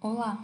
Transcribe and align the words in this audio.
Olá, 0.00 0.38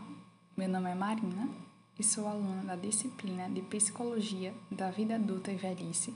meu 0.57 0.69
nome 0.69 0.91
é 0.91 0.97
Marina 0.97 1.49
e 1.97 2.03
sou 2.03 2.27
aluna 2.27 2.65
da 2.65 2.75
disciplina 2.75 3.49
de 3.49 3.63
Psicologia 3.63 4.53
da 4.69 4.91
Vida 4.91 5.15
Adulta 5.15 5.53
e 5.53 5.55
Velhice 5.55 6.13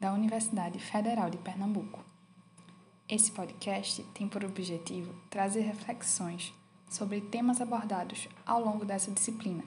da 0.00 0.14
Universidade 0.14 0.78
Federal 0.78 1.28
de 1.28 1.36
Pernambuco. 1.36 2.02
Esse 3.06 3.32
podcast 3.32 4.02
tem 4.14 4.26
por 4.26 4.42
objetivo 4.42 5.14
trazer 5.28 5.60
reflexões 5.60 6.54
sobre 6.88 7.20
temas 7.20 7.60
abordados 7.60 8.26
ao 8.46 8.64
longo 8.64 8.86
dessa 8.86 9.10
disciplina. 9.10 9.62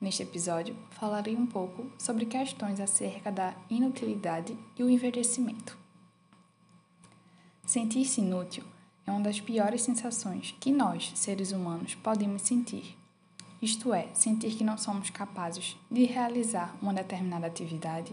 Neste 0.00 0.24
episódio, 0.24 0.76
falarei 0.90 1.36
um 1.36 1.46
pouco 1.46 1.88
sobre 1.96 2.26
questões 2.26 2.80
acerca 2.80 3.30
da 3.30 3.54
inutilidade 3.70 4.58
e 4.76 4.82
o 4.82 4.90
envelhecimento. 4.90 5.78
Sentir-se 7.64 8.20
inútil 8.20 8.64
é 9.06 9.10
uma 9.10 9.20
das 9.20 9.40
piores 9.40 9.82
sensações 9.82 10.54
que 10.58 10.72
nós, 10.72 11.12
seres 11.14 11.52
humanos, 11.52 11.94
podemos 11.94 12.42
sentir. 12.42 12.96
Isto 13.60 13.94
é, 13.94 14.08
sentir 14.14 14.54
que 14.56 14.64
não 14.64 14.76
somos 14.76 15.10
capazes 15.10 15.76
de 15.90 16.04
realizar 16.04 16.76
uma 16.82 16.92
determinada 16.92 17.46
atividade 17.46 18.12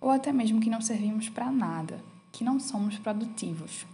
ou 0.00 0.10
até 0.10 0.32
mesmo 0.32 0.60
que 0.60 0.68
não 0.68 0.80
servimos 0.80 1.28
para 1.28 1.50
nada, 1.50 2.02
que 2.30 2.44
não 2.44 2.60
somos 2.60 2.98
produtivos. 2.98 3.86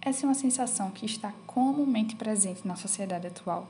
Essa 0.00 0.24
é 0.24 0.28
uma 0.28 0.34
sensação 0.34 0.90
que 0.90 1.04
está 1.04 1.32
comumente 1.46 2.16
presente 2.16 2.66
na 2.66 2.76
sociedade 2.76 3.26
atual, 3.26 3.68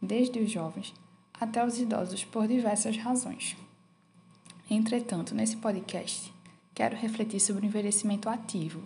desde 0.00 0.38
os 0.40 0.50
jovens 0.50 0.92
até 1.40 1.64
os 1.64 1.78
idosos, 1.78 2.24
por 2.24 2.46
diversas 2.46 2.96
razões. 2.96 3.56
Entretanto, 4.70 5.34
nesse 5.34 5.56
podcast, 5.56 6.32
quero 6.74 6.96
refletir 6.96 7.40
sobre 7.40 7.64
o 7.64 7.68
envelhecimento 7.68 8.28
ativo 8.28 8.80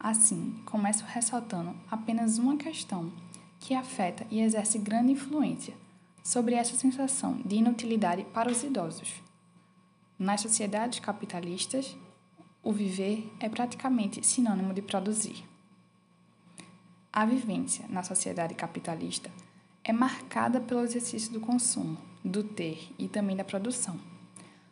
Assim, 0.00 0.54
começo 0.64 1.04
ressaltando 1.04 1.74
apenas 1.90 2.38
uma 2.38 2.56
questão 2.56 3.12
que 3.58 3.74
afeta 3.74 4.24
e 4.30 4.40
exerce 4.40 4.78
grande 4.78 5.10
influência 5.10 5.74
sobre 6.22 6.54
essa 6.54 6.76
sensação 6.76 7.40
de 7.44 7.56
inutilidade 7.56 8.24
para 8.32 8.48
os 8.48 8.62
idosos. 8.62 9.20
Nas 10.16 10.40
sociedades 10.40 11.00
capitalistas, 11.00 11.96
o 12.62 12.72
viver 12.72 13.28
é 13.40 13.48
praticamente 13.48 14.24
sinônimo 14.24 14.72
de 14.72 14.82
produzir. 14.82 15.44
A 17.12 17.26
vivência 17.26 17.84
na 17.88 18.04
sociedade 18.04 18.54
capitalista 18.54 19.30
é 19.82 19.92
marcada 19.92 20.60
pelo 20.60 20.82
exercício 20.82 21.32
do 21.32 21.40
consumo, 21.40 21.98
do 22.24 22.44
ter 22.44 22.94
e 22.98 23.08
também 23.08 23.36
da 23.36 23.42
produção. 23.42 23.98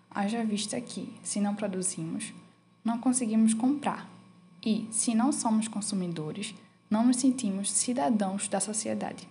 Haja 0.08 0.44
vista 0.44 0.80
que, 0.80 1.12
se 1.22 1.40
não 1.40 1.56
produzimos, 1.56 2.32
não 2.84 2.98
conseguimos 2.98 3.54
comprar 3.54 4.15
e, 4.66 4.88
se 4.90 5.14
não 5.14 5.30
somos 5.30 5.68
consumidores, 5.68 6.52
não 6.90 7.06
nos 7.06 7.18
sentimos 7.18 7.70
cidadãos 7.70 8.48
da 8.48 8.58
sociedade. 8.58 9.28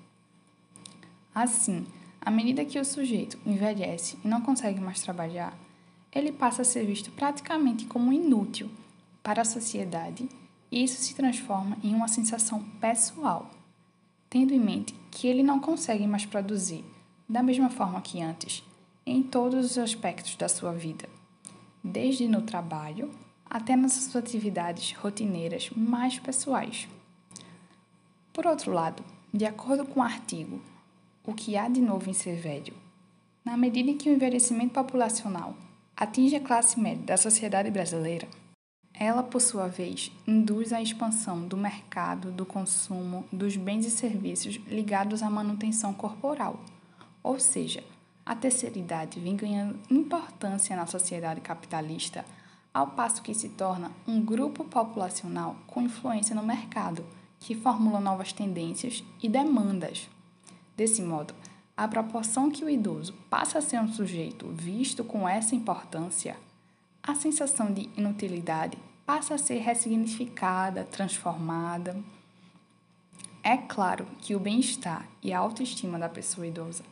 Assim, 1.34 1.86
à 2.22 2.32
medida 2.32 2.64
que 2.64 2.80
o 2.80 2.86
sujeito 2.86 3.38
envelhece 3.46 4.18
e 4.24 4.28
não 4.30 4.40
consegue 4.40 4.80
mais 4.80 5.02
trabalhar, 5.02 5.54
ele 6.10 6.32
passa 6.32 6.62
a 6.62 6.66
ser 6.66 6.86
visto 6.86 7.12
praticamente 7.12 7.86
como 7.86 8.14
inútil 8.14 8.72
para 9.22 9.42
a 9.42 9.46
sociedade 9.46 10.30
e 10.72 10.82
isso 10.82 11.02
se 11.02 11.14
transforma 11.14 11.78
em 11.84 11.94
uma 11.94 12.08
sensação 12.08 12.64
pessoal, 12.80 13.52
tendo 14.30 14.54
em 14.54 14.60
mente 14.60 14.96
que 15.12 15.28
ele 15.28 15.44
não 15.44 15.60
consegue 15.60 16.08
mais 16.08 16.26
produzir 16.26 16.86
da 17.28 17.44
mesma 17.44 17.70
forma 17.70 18.00
que 18.00 18.22
antes 18.22 18.64
em 19.06 19.22
todos 19.22 19.72
os 19.72 19.78
aspectos 19.78 20.36
da 20.38 20.48
sua 20.48 20.72
vida, 20.72 21.10
desde 21.84 22.26
no 22.26 22.42
trabalho 22.42 23.12
até 23.56 23.74
nas 23.74 23.94
suas 23.94 24.18
atividades 24.18 24.92
rotineiras 24.92 25.70
mais 25.70 26.20
pessoais. 26.20 26.90
Por 28.34 28.46
outro 28.46 28.74
lado, 28.74 29.02
de 29.34 29.46
acordo 29.46 29.86
com 29.86 30.02
o 30.02 30.04
artigo 30.04 30.62
O 31.26 31.34
que 31.34 31.56
há 31.56 31.70
de 31.70 31.80
novo 31.80 32.10
em 32.10 32.14
ser 32.14 32.36
velho, 32.36 32.74
na 33.46 33.56
medida 33.56 33.90
em 33.90 33.98
que 33.98 34.10
o 34.10 34.14
envelhecimento 34.14 34.74
populacional 34.74 35.56
atinge 35.96 36.36
a 36.36 36.42
classe 36.42 36.78
média 36.78 37.06
da 37.06 37.16
sociedade 37.16 37.72
brasileira, 37.72 38.28
ela, 38.94 39.24
por 39.24 39.40
sua 39.40 39.68
vez, 39.68 40.12
induz 40.28 40.74
a 40.74 40.82
expansão 40.82 41.48
do 41.48 41.56
mercado, 41.56 42.32
do 42.32 42.46
consumo, 42.46 43.24
dos 43.32 43.56
bens 43.56 43.86
e 43.86 43.90
serviços 43.90 44.56
ligados 44.68 45.24
à 45.24 45.30
manutenção 45.30 45.94
corporal, 45.94 46.60
ou 47.24 47.40
seja, 47.40 47.82
a 48.26 48.36
terceira 48.36 48.78
idade 48.78 49.18
vem 49.22 49.38
ganhando 49.38 49.80
importância 49.90 50.76
na 50.76 50.86
sociedade 50.86 51.40
capitalista 51.40 52.26
ao 52.76 52.88
passo 52.88 53.22
que 53.22 53.34
se 53.34 53.48
torna 53.48 53.90
um 54.06 54.20
grupo 54.20 54.66
populacional 54.66 55.56
com 55.66 55.82
influência 55.82 56.36
no 56.36 56.44
mercado, 56.44 57.06
que 57.40 57.56
formula 57.56 58.02
novas 58.02 58.34
tendências 58.34 59.02
e 59.24 59.30
demandas. 59.30 60.10
Desse 60.76 61.02
modo, 61.02 61.34
a 61.78 61.88
proporção 61.88 62.52
que 62.52 62.66
o 62.66 62.70
idoso 62.70 63.14
passa 63.30 63.60
a 63.60 63.62
ser 63.62 63.80
um 63.80 63.88
sujeito 63.88 64.50
visto 64.50 65.06
com 65.06 65.26
essa 65.26 65.56
importância, 65.56 66.36
a 67.02 67.16
sensação 67.16 67.72
de 67.72 67.90
inutilidade 67.96 68.78
passa 69.06 69.36
a 69.36 69.38
ser 69.38 69.60
ressignificada, 69.60 70.84
transformada. 70.84 71.96
É 73.42 73.56
claro 73.56 74.06
que 74.20 74.36
o 74.36 74.40
bem-estar 74.40 75.08
e 75.24 75.32
a 75.32 75.40
autoestima 75.40 75.98
da 75.98 76.10
pessoa 76.10 76.46
idosa 76.46 76.84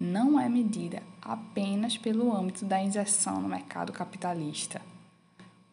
não 0.00 0.40
é 0.40 0.48
medida 0.48 1.02
apenas 1.20 1.98
pelo 1.98 2.34
âmbito 2.34 2.64
da 2.64 2.82
inserção 2.82 3.38
no 3.42 3.48
mercado 3.50 3.92
capitalista 3.92 4.80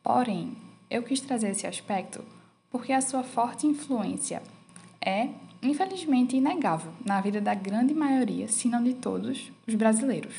Porém, 0.04 0.58
eu 0.90 1.02
quis 1.02 1.22
trazer 1.22 1.52
esse 1.52 1.66
aspecto 1.66 2.24
porque 2.70 2.92
a 2.92 3.00
sua 3.00 3.24
forte 3.24 3.66
influência 3.66 4.44
é, 5.00 5.30
infelizmente, 5.62 6.36
inegável 6.36 6.92
na 7.06 7.22
vida 7.22 7.40
da 7.40 7.54
grande 7.54 7.94
maioria, 7.94 8.48
se 8.48 8.68
não 8.68 8.84
de 8.84 8.94
todos, 8.94 9.52
os 9.66 9.76
brasileiros. 9.76 10.36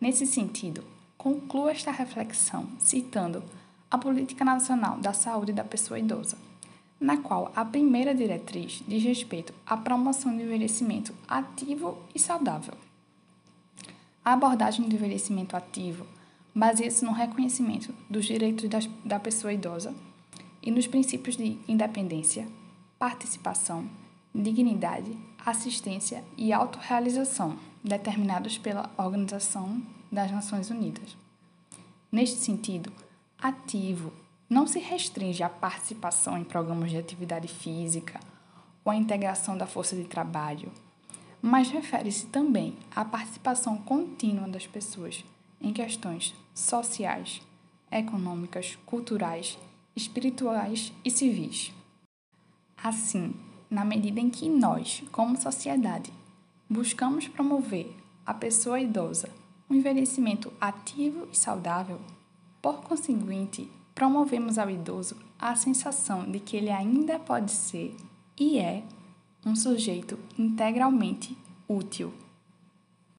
Nesse 0.00 0.26
sentido, 0.26 0.82
concluo 1.16 1.68
esta 1.68 1.90
reflexão 1.90 2.68
citando 2.78 3.44
a 3.90 3.98
Política 3.98 4.44
Nacional 4.44 4.98
da 4.98 5.12
Saúde 5.12 5.52
da 5.52 5.62
Pessoa 5.62 5.98
Idosa, 5.98 6.36
na 6.98 7.18
qual 7.18 7.52
a 7.54 7.64
primeira 7.64 8.14
diretriz 8.14 8.82
diz 8.86 9.02
respeito 9.02 9.52
à 9.66 9.76
promoção 9.76 10.34
do 10.34 10.42
envelhecimento 10.42 11.14
ativo 11.28 11.98
e 12.14 12.18
saudável. 12.18 12.74
A 14.24 14.32
abordagem 14.32 14.88
do 14.88 14.94
envelhecimento 14.94 15.56
ativo 15.56 16.06
baseia-se 16.54 17.04
no 17.04 17.12
reconhecimento 17.12 17.94
dos 18.08 18.26
direitos 18.26 18.68
das, 18.68 18.86
da 19.04 19.18
pessoa 19.20 19.52
idosa 19.52 19.94
e 20.62 20.70
nos 20.70 20.86
princípios 20.86 21.36
de 21.36 21.58
independência, 21.66 22.46
participação, 22.98 23.88
dignidade, 24.34 25.16
assistência 25.44 26.24
e 26.36 26.52
autorrealização 26.52 27.56
determinados 27.82 28.58
pela 28.58 28.90
Organização 28.96 29.82
das 30.10 30.30
Nações 30.30 30.70
Unidas. 30.70 31.16
Neste 32.12 32.36
sentido, 32.38 32.92
ativo 33.38 34.12
não 34.48 34.66
se 34.66 34.80
restringe 34.80 35.42
à 35.42 35.48
participação 35.48 36.36
em 36.36 36.44
programas 36.44 36.90
de 36.90 36.98
atividade 36.98 37.48
física 37.48 38.18
ou 38.84 38.92
à 38.92 38.96
integração 38.96 39.56
da 39.56 39.66
força 39.66 39.94
de 39.94 40.04
trabalho, 40.04 40.72
mas 41.40 41.70
refere-se 41.70 42.26
também 42.26 42.76
à 42.94 43.04
participação 43.04 43.78
contínua 43.78 44.48
das 44.48 44.66
pessoas 44.66 45.24
em 45.60 45.72
questões 45.72 46.34
sociais, 46.54 47.40
econômicas, 47.90 48.78
culturais, 48.86 49.58
espirituais 49.94 50.92
e 51.04 51.10
civis. 51.10 51.72
Assim, 52.82 53.34
na 53.68 53.84
medida 53.84 54.20
em 54.20 54.30
que 54.30 54.48
nós, 54.48 55.02
como 55.12 55.40
sociedade, 55.40 56.12
buscamos 56.68 57.28
promover 57.28 57.94
a 58.24 58.32
pessoa 58.32 58.80
idosa 58.80 59.28
um 59.70 59.74
envelhecimento 59.74 60.52
ativo 60.60 61.28
e 61.32 61.36
saudável, 61.36 62.00
por 62.60 62.82
conseguinte, 62.82 63.70
promovemos 63.94 64.58
ao 64.58 64.68
idoso 64.68 65.16
a 65.38 65.54
sensação 65.54 66.28
de 66.30 66.40
que 66.40 66.56
ele 66.56 66.70
ainda 66.70 67.18
pode 67.18 67.52
ser 67.52 67.96
e 68.36 68.58
é 68.58 68.82
um 69.46 69.54
sujeito 69.54 70.18
integralmente 70.36 71.36
útil. 71.68 72.12